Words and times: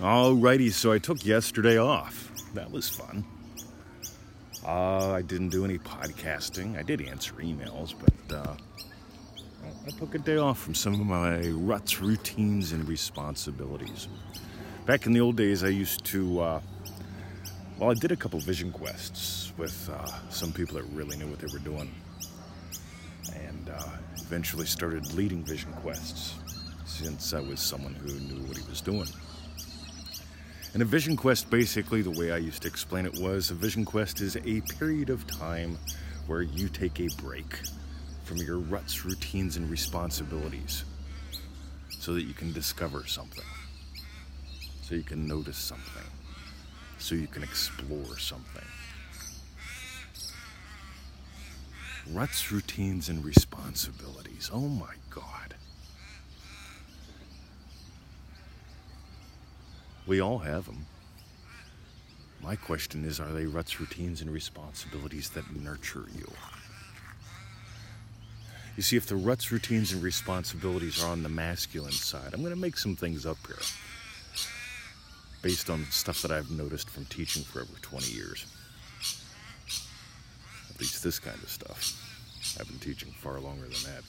Alrighty, 0.00 0.70
so 0.72 0.92
I 0.92 0.98
took 0.98 1.24
yesterday 1.24 1.78
off. 1.78 2.30
That 2.52 2.70
was 2.70 2.86
fun. 2.86 3.24
Uh, 4.62 5.12
I 5.12 5.22
didn't 5.22 5.48
do 5.48 5.64
any 5.64 5.78
podcasting. 5.78 6.78
I 6.78 6.82
did 6.82 7.00
answer 7.00 7.32
emails, 7.36 7.94
but 7.98 8.36
uh, 8.36 8.54
I 9.86 9.90
took 9.98 10.14
a 10.14 10.18
day 10.18 10.36
off 10.36 10.58
from 10.58 10.74
some 10.74 11.00
of 11.00 11.06
my 11.06 11.48
ruts, 11.48 12.02
routines, 12.02 12.72
and 12.72 12.86
responsibilities. 12.86 14.08
Back 14.84 15.06
in 15.06 15.14
the 15.14 15.20
old 15.20 15.36
days, 15.36 15.64
I 15.64 15.68
used 15.68 16.04
to, 16.06 16.40
uh, 16.40 16.60
well, 17.78 17.90
I 17.90 17.94
did 17.94 18.12
a 18.12 18.16
couple 18.16 18.38
vision 18.40 18.72
quests 18.72 19.54
with 19.56 19.88
uh, 19.88 20.04
some 20.28 20.52
people 20.52 20.74
that 20.76 20.84
really 20.92 21.16
knew 21.16 21.26
what 21.26 21.38
they 21.38 21.50
were 21.50 21.64
doing. 21.64 21.90
And 23.34 23.70
uh, 23.70 23.88
eventually 24.16 24.66
started 24.66 25.14
leading 25.14 25.42
vision 25.42 25.72
quests 25.72 26.34
since 26.84 27.32
I 27.32 27.40
was 27.40 27.60
someone 27.60 27.94
who 27.94 28.08
knew 28.08 28.46
what 28.46 28.58
he 28.58 28.68
was 28.68 28.82
doing. 28.82 29.08
And 30.72 30.82
a 30.82 30.84
vision 30.84 31.16
quest, 31.16 31.48
basically, 31.48 32.02
the 32.02 32.10
way 32.10 32.32
I 32.32 32.36
used 32.36 32.62
to 32.62 32.68
explain 32.68 33.06
it 33.06 33.18
was 33.18 33.50
a 33.50 33.54
vision 33.54 33.84
quest 33.84 34.20
is 34.20 34.36
a 34.36 34.60
period 34.78 35.08
of 35.08 35.26
time 35.26 35.78
where 36.26 36.42
you 36.42 36.68
take 36.68 37.00
a 37.00 37.08
break 37.22 37.60
from 38.24 38.38
your 38.38 38.58
ruts, 38.58 39.04
routines, 39.04 39.56
and 39.56 39.70
responsibilities 39.70 40.84
so 41.98 42.12
that 42.12 42.24
you 42.24 42.34
can 42.34 42.52
discover 42.52 43.06
something, 43.06 43.44
so 44.82 44.94
you 44.94 45.02
can 45.02 45.26
notice 45.26 45.56
something, 45.56 46.10
so 46.98 47.14
you 47.14 47.26
can 47.26 47.42
explore 47.42 48.18
something. 48.18 48.64
Ruts, 52.12 52.52
routines, 52.52 53.08
and 53.08 53.24
responsibilities. 53.24 54.50
Oh 54.52 54.68
my 54.68 54.94
God. 55.10 55.54
We 60.06 60.20
all 60.20 60.38
have 60.38 60.66
them. 60.66 60.86
My 62.42 62.54
question 62.54 63.04
is 63.04 63.18
are 63.18 63.32
they 63.32 63.46
ruts, 63.46 63.80
routines, 63.80 64.20
and 64.20 64.30
responsibilities 64.30 65.30
that 65.30 65.56
nurture 65.56 66.06
you? 66.16 66.30
You 68.76 68.82
see, 68.82 68.96
if 68.96 69.06
the 69.06 69.16
ruts, 69.16 69.50
routines, 69.50 69.92
and 69.92 70.02
responsibilities 70.02 71.02
are 71.02 71.10
on 71.10 71.22
the 71.22 71.28
masculine 71.28 71.92
side, 71.92 72.34
I'm 72.34 72.40
going 72.40 72.54
to 72.54 72.60
make 72.60 72.76
some 72.76 72.94
things 72.94 73.24
up 73.24 73.38
here 73.46 73.56
based 75.42 75.70
on 75.70 75.84
stuff 75.90 76.22
that 76.22 76.30
I've 76.30 76.50
noticed 76.50 76.90
from 76.90 77.06
teaching 77.06 77.42
for 77.42 77.62
over 77.62 77.72
20 77.80 78.12
years. 78.12 78.46
At 80.70 80.80
least 80.80 81.02
this 81.02 81.18
kind 81.18 81.42
of 81.42 81.48
stuff. 81.48 82.58
I've 82.60 82.68
been 82.68 82.78
teaching 82.78 83.12
far 83.12 83.40
longer 83.40 83.62
than 83.64 83.94
that. 83.94 84.02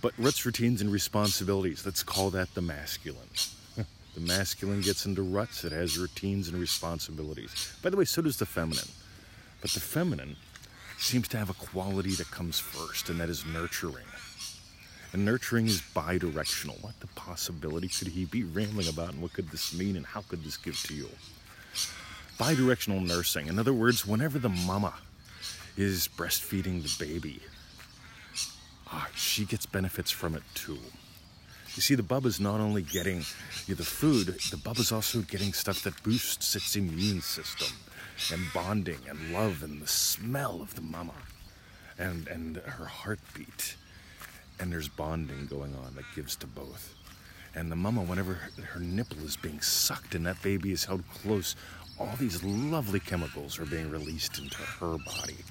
But 0.00 0.14
ruts, 0.16 0.46
routines, 0.46 0.80
and 0.80 0.90
responsibilities, 0.90 1.84
let's 1.84 2.02
call 2.02 2.30
that 2.30 2.54
the 2.54 2.62
masculine. 2.62 3.28
The 4.18 4.26
masculine 4.26 4.80
gets 4.80 5.06
into 5.06 5.22
ruts, 5.22 5.62
it 5.62 5.70
has 5.70 5.96
routines 5.96 6.48
and 6.48 6.58
responsibilities. 6.58 7.72
By 7.84 7.90
the 7.90 7.96
way, 7.96 8.04
so 8.04 8.20
does 8.20 8.36
the 8.36 8.46
feminine. 8.46 8.88
But 9.60 9.70
the 9.70 9.78
feminine 9.78 10.34
seems 10.98 11.28
to 11.28 11.38
have 11.38 11.50
a 11.50 11.54
quality 11.54 12.10
that 12.16 12.28
comes 12.28 12.58
first, 12.58 13.10
and 13.10 13.20
that 13.20 13.28
is 13.28 13.46
nurturing. 13.46 14.06
And 15.12 15.24
nurturing 15.24 15.66
is 15.66 15.82
bi 15.94 16.18
directional. 16.18 16.78
What 16.80 16.98
the 16.98 17.06
possibility 17.08 17.86
could 17.86 18.08
he 18.08 18.24
be 18.24 18.42
rambling 18.42 18.88
about, 18.88 19.12
and 19.12 19.22
what 19.22 19.34
could 19.34 19.50
this 19.50 19.72
mean, 19.72 19.94
and 19.94 20.04
how 20.04 20.22
could 20.22 20.42
this 20.42 20.56
give 20.56 20.82
to 20.88 20.94
you? 20.94 21.08
Bi 22.38 22.56
directional 22.56 23.00
nursing. 23.00 23.46
In 23.46 23.56
other 23.56 23.72
words, 23.72 24.04
whenever 24.04 24.40
the 24.40 24.48
mama 24.48 24.94
is 25.76 26.08
breastfeeding 26.08 26.82
the 26.82 27.04
baby, 27.04 27.40
ah, 28.88 29.08
she 29.14 29.44
gets 29.44 29.64
benefits 29.64 30.10
from 30.10 30.34
it 30.34 30.42
too. 30.54 30.80
You 31.78 31.82
see, 31.82 31.94
the 31.94 32.02
bubba's 32.02 32.40
not 32.40 32.58
only 32.58 32.82
getting 32.82 33.24
you 33.68 33.76
the 33.76 33.84
food, 33.84 34.26
the 34.26 34.56
bubba's 34.56 34.90
also 34.90 35.20
getting 35.20 35.52
stuff 35.52 35.84
that 35.84 36.02
boosts 36.02 36.56
its 36.56 36.74
immune 36.74 37.20
system 37.20 37.68
and 38.32 38.42
bonding 38.52 38.98
and 39.08 39.32
love 39.32 39.62
and 39.62 39.80
the 39.80 39.86
smell 39.86 40.60
of 40.60 40.74
the 40.74 40.80
mama 40.80 41.14
and, 41.96 42.26
and 42.26 42.56
her 42.56 42.86
heartbeat. 42.86 43.76
And 44.58 44.72
there's 44.72 44.88
bonding 44.88 45.46
going 45.46 45.72
on 45.76 45.94
that 45.94 46.04
gives 46.16 46.34
to 46.38 46.48
both. 46.48 46.96
And 47.54 47.70
the 47.70 47.76
mama, 47.76 48.02
whenever 48.02 48.34
her, 48.34 48.62
her 48.62 48.80
nipple 48.80 49.24
is 49.24 49.36
being 49.36 49.60
sucked 49.60 50.16
and 50.16 50.26
that 50.26 50.42
baby 50.42 50.72
is 50.72 50.84
held 50.84 51.04
close, 51.22 51.54
all 51.96 52.16
these 52.18 52.42
lovely 52.42 52.98
chemicals 52.98 53.56
are 53.60 53.66
being 53.66 53.88
released 53.88 54.40
into 54.40 54.56
her 54.56 54.96
body. 55.06 55.44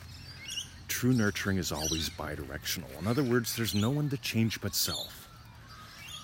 True 0.89 1.13
nurturing 1.13 1.57
is 1.57 1.71
always 1.71 2.09
bidirectional. 2.09 2.99
In 2.99 3.07
other 3.07 3.23
words, 3.23 3.55
there's 3.55 3.73
no 3.73 3.91
one 3.91 4.09
to 4.09 4.17
change 4.17 4.59
but 4.59 4.75
self. 4.75 5.26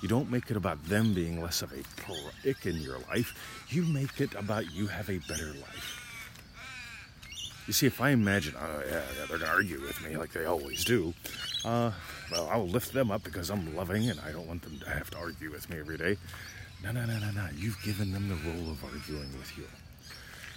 You 0.04 0.10
don't 0.10 0.30
make 0.30 0.52
it 0.52 0.58
about 0.58 0.84
them 0.84 1.14
being 1.14 1.42
less 1.42 1.62
of 1.62 1.72
a 1.72 1.82
prick 2.02 2.66
in 2.66 2.76
your 2.82 2.98
life. 3.10 3.34
You 3.70 3.84
make 3.84 4.20
it 4.20 4.36
about 4.36 4.70
you 4.74 4.88
have 4.88 5.10
a 5.10 5.20
better 5.20 5.54
life. 5.54 6.04
You 7.66 7.72
see, 7.72 7.88
if 7.88 8.02
I 8.02 8.10
imagine, 8.10 8.54
oh 8.60 8.84
yeah, 8.86 8.96
yeah 8.96 9.26
they're 9.30 9.38
gonna 9.38 9.50
argue 9.50 9.80
with 9.80 10.04
me 10.04 10.18
like 10.18 10.34
they 10.34 10.44
always 10.44 10.84
do. 10.84 11.14
Uh, 11.64 11.92
well, 12.30 12.50
I'll 12.52 12.68
lift 12.68 12.92
them 12.92 13.12
up 13.12 13.24
because 13.24 13.50
I'm 13.50 13.74
loving 13.78 14.10
and 14.10 14.20
I 14.20 14.34
don't 14.34 14.46
want 14.46 14.64
them 14.64 14.78
to 14.80 14.90
have 14.90 15.10
to 15.12 15.18
argue 15.18 15.50
with 15.50 15.70
me 15.70 15.80
every 15.80 15.98
day. 15.98 16.18
No, 16.84 16.92
no, 16.92 17.06
no, 17.06 17.18
no, 17.20 17.32
no. 17.32 17.48
You've 17.56 17.82
given 17.82 18.12
them 18.12 18.28
the 18.28 18.36
role 18.36 18.72
of 18.72 18.84
arguing 18.84 19.32
with 19.40 19.58
you. 19.58 19.64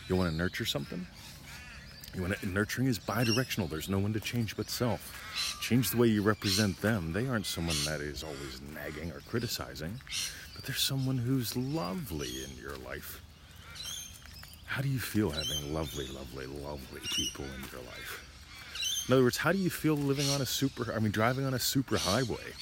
You 0.09 0.17
want 0.17 0.29
to 0.29 0.37
nurture 0.37 0.65
something? 0.65 1.07
To, 2.17 2.49
nurturing 2.49 2.89
is 2.89 2.99
bi-directional. 2.99 3.69
There's 3.69 3.89
no 3.89 3.99
one 3.99 4.13
to 4.15 4.21
change 4.21 4.57
but 4.57 4.71
self. 4.71 5.59
Change 5.61 5.91
the 5.91 5.97
way 5.97 6.09
you 6.09 6.23
represent 6.23 6.81
them. 6.81 7.13
They 7.13 7.27
aren't 7.27 7.47
someone 7.47 7.77
that 7.85 8.01
is 8.01 8.23
always 8.23 8.61
nagging 8.75 9.13
or 9.13 9.21
criticizing, 9.29 10.01
but 10.55 10.65
they're 10.65 10.75
someone 10.75 11.19
who's 11.19 11.57
lovely 11.57 12.31
in 12.45 12.61
your 12.61 12.77
life. 12.77 13.21
How 14.65 14.83
do 14.83 14.89
you 14.89 14.99
feel 14.99 15.31
having 15.31 15.73
lovely, 15.73 16.07
lovely, 16.09 16.47
lovely 16.47 17.01
people 17.15 17.45
in 17.45 17.63
your 17.73 17.83
life? 17.83 19.05
In 19.09 19.15
other 19.15 19.23
words, 19.23 19.37
how 19.37 19.53
do 19.53 19.59
you 19.59 19.71
feel 19.71 19.95
living 19.95 20.29
on 20.31 20.41
a 20.41 20.47
super, 20.47 20.93
I 20.93 20.99
mean, 20.99 21.13
driving 21.13 21.45
on 21.45 21.55
a 21.55 21.59
super 21.59 21.97
highway 21.97 22.53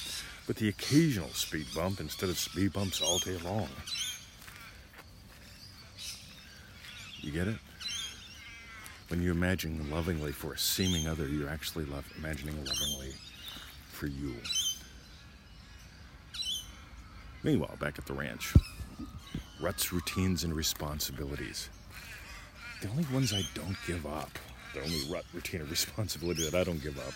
with 0.47 0.57
the 0.57 0.69
occasional 0.69 1.29
speed 1.29 1.65
bump 1.73 1.99
instead 1.99 2.29
of 2.29 2.37
speed 2.37 2.73
bumps 2.73 3.01
all 3.01 3.17
day 3.19 3.37
long? 3.37 3.69
You 7.21 7.31
get 7.31 7.47
it? 7.47 7.57
When 9.09 9.21
you 9.21 9.31
imagine 9.31 9.91
lovingly 9.91 10.31
for 10.31 10.53
a 10.53 10.57
seeming 10.57 11.07
other, 11.07 11.27
you're 11.27 11.49
actually 11.49 11.85
love, 11.85 12.11
imagining 12.17 12.57
lovingly 12.65 13.13
for 13.91 14.07
you. 14.07 14.35
Meanwhile, 17.43 17.75
back 17.79 17.99
at 17.99 18.07
the 18.07 18.13
ranch, 18.13 18.53
ruts, 19.61 19.93
routines, 19.93 20.43
and 20.43 20.55
responsibilities. 20.55 21.69
The 22.81 22.89
only 22.89 23.05
ones 23.13 23.31
I 23.31 23.43
don't 23.53 23.77
give 23.85 24.07
up, 24.07 24.39
the 24.73 24.81
only 24.81 25.01
rut, 25.07 25.25
routine, 25.33 25.61
and 25.61 25.69
responsibility 25.77 26.43
that 26.49 26.59
I 26.59 26.63
don't 26.63 26.81
give 26.81 26.97
up, 26.97 27.13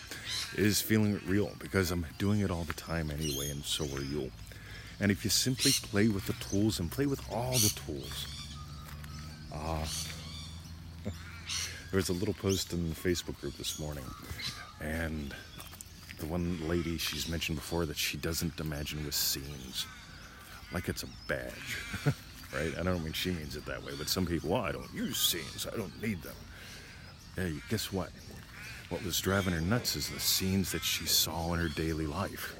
is 0.56 0.80
feeling 0.80 1.16
it 1.16 1.22
real 1.26 1.50
because 1.58 1.90
I'm 1.90 2.06
doing 2.18 2.40
it 2.40 2.52
all 2.52 2.64
the 2.64 2.72
time 2.74 3.10
anyway, 3.10 3.50
and 3.50 3.64
so 3.64 3.84
are 3.96 4.02
you. 4.02 4.30
And 5.00 5.10
if 5.10 5.24
you 5.24 5.30
simply 5.30 5.72
play 5.72 6.06
with 6.06 6.26
the 6.26 6.34
tools 6.34 6.78
and 6.78 6.88
play 6.88 7.06
with 7.06 7.20
all 7.32 7.54
the 7.54 7.72
tools, 7.84 8.26
ah, 9.52 9.82
uh, 9.82 9.86
there 11.90 11.98
was 11.98 12.08
a 12.08 12.12
little 12.12 12.34
post 12.34 12.72
in 12.72 12.88
the 12.88 12.94
Facebook 12.94 13.40
group 13.40 13.56
this 13.56 13.80
morning, 13.80 14.04
and 14.80 15.34
the 16.18 16.26
one 16.26 16.68
lady 16.68 16.98
she's 16.98 17.28
mentioned 17.28 17.58
before 17.58 17.84
that 17.86 17.96
she 17.96 18.16
doesn't 18.16 18.60
imagine 18.60 19.04
with 19.04 19.14
scenes, 19.14 19.86
like 20.72 20.88
it's 20.88 21.02
a 21.02 21.08
badge, 21.26 21.78
right? 22.54 22.72
I 22.78 22.82
don't 22.84 23.02
mean 23.02 23.12
she 23.12 23.32
means 23.32 23.56
it 23.56 23.66
that 23.66 23.82
way, 23.84 23.92
but 23.98 24.08
some 24.08 24.24
people, 24.24 24.50
well, 24.50 24.62
I 24.62 24.70
don't 24.70 24.92
use 24.94 25.16
scenes, 25.16 25.66
I 25.72 25.76
don't 25.76 26.00
need 26.00 26.22
them. 26.22 26.36
Hey, 27.34 27.54
guess 27.68 27.92
what? 27.92 28.10
What 28.88 29.04
was 29.04 29.20
driving 29.20 29.52
her 29.54 29.60
nuts 29.60 29.96
is 29.96 30.08
the 30.10 30.20
scenes 30.20 30.70
that 30.72 30.82
she 30.82 31.06
saw 31.06 31.52
in 31.54 31.60
her 31.60 31.68
daily 31.68 32.06
life. 32.06 32.56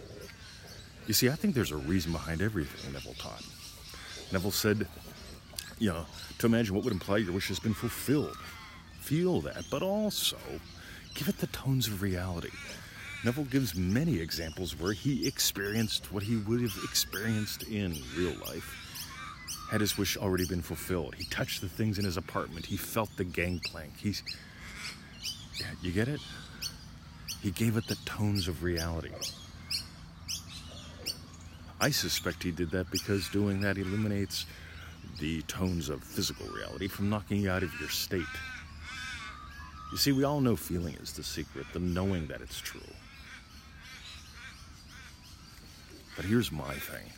You 1.07 1.15
see, 1.15 1.29
I 1.29 1.35
think 1.35 1.55
there's 1.55 1.73
a 1.73 1.77
reason 1.77 2.13
behind 2.13 2.43
everything 2.43 2.93
Neville 2.93 3.15
taught. 3.15 3.45
Neville 4.33 4.51
said, 4.51 4.87
you 5.79 5.91
know, 5.91 6.07
to 6.39 6.47
imagine 6.47 6.75
what 6.75 6.85
would 6.85 6.93
imply 6.93 7.19
your 7.19 7.33
wish 7.33 7.49
has 7.49 7.59
been 7.59 7.75
fulfilled 7.75 8.37
feel 9.01 9.41
that, 9.43 9.65
but 9.71 9.83
also 9.83 10.39
give 11.15 11.29
it 11.29 11.39
the 11.39 11.47
tones 11.49 11.87
of 11.87 12.03
reality. 12.03 12.51
Neville 13.25 13.45
gives 13.45 13.75
many 13.75 14.19
examples 14.19 14.79
where 14.79 14.93
he 14.93 15.27
experienced 15.27 16.13
what 16.13 16.23
he 16.23 16.37
would 16.37 16.63
have 16.63 16.77
experienced 16.85 17.65
in 17.65 17.97
real 18.17 18.35
life 18.47 18.77
had 19.71 19.81
his 19.81 19.97
wish 19.97 20.17
already 20.17 20.47
been 20.47 20.63
fulfilled. 20.63 21.15
He 21.15 21.25
touched 21.27 21.61
the 21.61 21.69
things 21.69 21.99
in 21.99 22.05
his 22.05 22.17
apartment. 22.17 22.67
He 22.67 22.77
felt 22.77 23.09
the 23.17 23.25
gangplank. 23.25 23.93
He's, 23.99 24.23
yeah, 25.61 25.67
you 25.81 25.93
get 25.93 26.09
it? 26.09 26.21
He 27.41 27.53
gave 27.53 27.77
it 27.77 27.87
the 27.87 27.95
tones 28.05 28.49
of 28.49 28.65
reality. 28.65 29.11
I 31.81 31.91
suspect 31.91 32.43
he 32.43 32.51
did 32.51 32.71
that 32.73 32.91
because 32.91 33.29
doing 33.29 33.61
that 33.61 33.79
eliminates 33.79 34.45
the 35.21 35.43
tones 35.43 35.89
of 35.89 36.03
physical 36.03 36.47
reality 36.49 36.89
from 36.89 37.09
knocking 37.09 37.43
you 37.43 37.51
out 37.51 37.63
of 37.63 37.73
your 37.79 37.89
state. 37.91 38.25
You 39.91 39.99
see, 39.99 40.13
we 40.13 40.25
all 40.25 40.41
know 40.41 40.57
feeling 40.57 40.95
is 40.95 41.13
the 41.13 41.25
secret, 41.25 41.67
the 41.73 41.81
knowing 41.81 42.27
that 42.29 42.41
it's 42.41 42.61
true. 42.61 42.81
But 46.17 46.25
here's 46.25 46.53
my 46.53 46.75
thing 46.75 47.11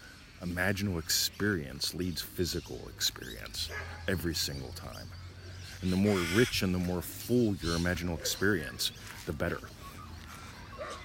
Imaginal 0.43 0.99
experience 0.99 1.95
leads 1.95 2.21
physical 2.21 2.81
experience 2.89 3.71
every 4.09 4.35
single 4.35 4.71
time. 4.71 5.07
And 5.83 5.93
the 5.93 5.97
more 5.97 6.19
rich 6.35 6.63
and 6.63 6.75
the 6.75 6.79
more 6.79 7.03
full 7.03 7.55
your 7.57 7.77
imaginal 7.79 8.19
experience, 8.19 8.93
the 9.27 9.33
better. 9.33 9.61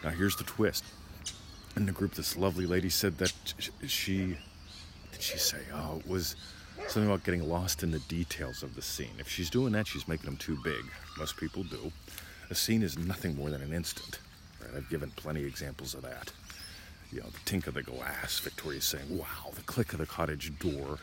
Now, 0.04 0.10
here's 0.10 0.36
the 0.36 0.44
twist. 0.44 0.84
In 1.76 1.86
the 1.86 1.92
group, 1.92 2.16
this 2.16 2.36
lovely 2.36 2.66
lady 2.66 2.90
said 2.90 3.18
that 3.20 3.34
she, 3.86 4.38
did 5.12 5.22
she 5.22 5.38
say? 5.38 5.60
Oh, 5.74 5.98
it 6.00 6.08
was 6.08 6.36
something 6.88 7.06
about 7.06 7.24
getting 7.24 7.48
lost 7.48 7.84
in 7.84 7.92
the 7.92 8.00
details 8.00 8.64
of 8.64 8.76
the 8.76 8.82
scene. 8.82 9.16
If 9.20 9.30
she's 9.30 9.50
doing 9.50 9.74
that, 9.74 9.88
she's 9.88 10.08
making 10.08 10.26
them 10.26 10.38
too 10.38 10.58
big. 10.64 10.84
Most 11.18 11.38
people 11.38 11.64
do. 11.64 11.92
A 12.50 12.56
scene 12.56 12.82
is 12.84 12.98
nothing 12.98 13.36
more 13.36 13.50
than 13.50 13.62
an 13.62 13.74
instant. 13.74 14.20
Right? 14.62 14.78
I've 14.78 14.90
given 14.90 15.12
plenty 15.12 15.42
of 15.42 15.48
examples 15.48 15.94
of 15.94 16.04
that 16.04 16.32
you 17.12 17.22
know, 17.22 17.28
the 17.28 17.40
tink 17.40 17.68
of 17.68 17.74
the 17.74 17.84
glass, 17.84 18.40
Victoria's 18.40 18.86
saying, 18.86 19.18
wow, 19.18 19.52
the 19.56 19.62
click 19.62 19.94
of 19.94 20.00
the 20.00 20.06
cottage 20.06 20.58
door, 20.60 21.00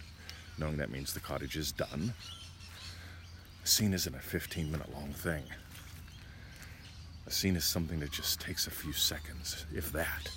knowing 0.59 0.77
that 0.77 0.91
means 0.91 1.13
the 1.13 1.21
cottage 1.21 1.57
is 1.57 1.73
done. 1.73 2.13
A 3.63 3.67
scene 3.67 3.95
isn't 3.95 4.15
a 4.15 4.21
15 4.21 4.71
minute 4.71 4.93
long 4.93 5.13
thing. 5.13 5.43
A 7.27 7.31
scene 7.31 7.57
is 7.57 7.65
something 7.65 8.01
that 8.01 8.13
just 8.13 8.41
takes 8.41 8.67
a 8.67 8.71
few 8.71 8.93
seconds, 8.93 9.65
if 9.75 9.91
that. 9.93 10.31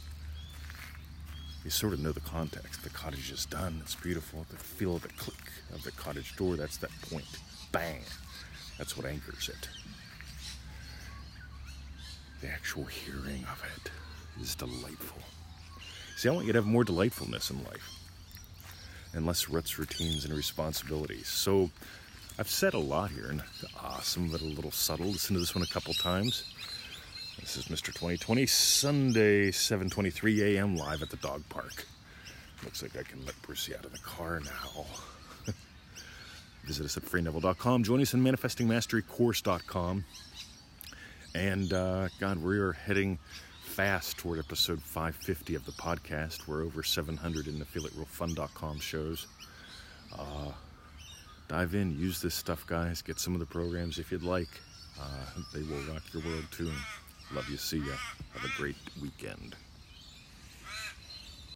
You 1.68 1.72
sort 1.72 1.92
of 1.92 2.00
know 2.00 2.14
the 2.14 2.22
context. 2.22 2.82
The 2.82 2.90
cottage 2.92 3.30
is 3.30 3.46
done, 3.46 3.82
it's 3.84 3.94
beautiful. 3.94 4.46
The 4.50 4.56
feel 4.56 4.96
of 4.96 5.02
the 5.02 5.10
click 5.10 5.52
of 5.76 5.84
the 5.84 5.92
cottage 5.92 6.34
door, 6.38 6.56
that's 6.56 6.78
that 6.78 6.92
point. 7.02 7.26
Bang! 7.74 8.00
That's 8.78 8.96
what 8.96 9.06
anchors 9.06 9.50
it. 9.50 9.68
The 12.40 12.48
actual 12.48 12.86
hearing 12.86 13.44
of 13.52 13.62
it 13.76 13.92
is 14.42 14.56
delightful. 14.56 15.22
See, 16.16 16.30
I 16.30 16.32
want 16.32 16.46
you 16.46 16.54
to 16.54 16.60
have 16.60 16.66
more 16.66 16.86
delightfulness 16.86 17.50
in 17.50 17.62
life 17.66 18.00
and 19.14 19.26
less 19.26 19.50
ruts, 19.50 19.78
routines, 19.78 20.24
and 20.24 20.34
responsibilities. 20.34 21.28
So 21.28 21.70
I've 22.40 22.50
said 22.50 22.76
a 22.76 22.80
lot 22.80 23.12
here, 23.12 23.28
and 23.28 23.44
ah, 23.76 24.00
some 24.02 24.24
of 24.24 24.36
it 24.36 24.42
a 24.42 24.46
little 24.46 24.72
subtle. 24.72 25.08
Listen 25.08 25.34
to 25.34 25.42
this 25.42 25.54
one 25.54 25.66
a 25.66 25.74
couple 25.74 25.94
times. 25.96 26.46
This 27.40 27.56
is 27.56 27.66
Mr. 27.66 27.86
2020, 27.88 28.46
Sunday, 28.46 29.52
7:23 29.52 30.56
a.m. 30.56 30.76
live 30.76 31.02
at 31.02 31.10
the 31.10 31.18
dog 31.18 31.44
park. 31.50 31.86
Looks 32.64 32.82
like 32.82 32.98
I 32.98 33.04
can 33.04 33.24
let 33.26 33.40
Brucey 33.42 33.76
out 33.76 33.86
of 33.86 33.92
the 33.92 34.00
car 34.00 34.42
now. 34.42 34.86
Visit 36.66 36.86
us 36.86 36.98
at 36.98 37.04
freeneville.com. 37.04 37.84
Join 37.84 38.02
us 38.02 38.14
in 38.14 38.24
manifestingmasterycourse.com. 38.24 40.04
And 41.36 41.74
uh, 41.74 42.10
God, 42.20 42.44
we 42.44 42.58
are 42.58 42.74
heading 42.74 43.20
fast 43.64 44.18
toward 44.18 44.40
episode 44.40 44.82
550 44.82 45.56
of 45.56 45.66
the 45.66 45.72
podcast. 45.74 46.48
We're 46.48 46.64
over 46.64 46.82
700 46.82 47.48
in 47.48 47.60
the 47.60 47.66
feelitrealfun.com 47.66 48.80
shows. 48.80 49.28
Uh, 50.18 50.52
dive 51.48 51.76
in, 51.76 51.98
use 51.98 52.20
this 52.20 52.34
stuff, 52.34 52.66
guys. 52.66 53.02
Get 53.02 53.20
some 53.20 53.34
of 53.34 53.40
the 53.40 53.46
programs 53.46 54.00
if 54.00 54.12
you'd 54.12 54.24
like. 54.24 54.50
Uh, 55.00 55.42
they 55.54 55.62
will 55.62 55.80
rock 55.94 56.02
your 56.12 56.24
world 56.24 56.46
too. 56.52 56.72
Love 57.34 57.50
you. 57.50 57.58
See 57.58 57.80
ya. 57.80 57.96
Have 58.34 58.46
a 58.46 58.58
great 58.58 58.76
weekend. 59.02 59.56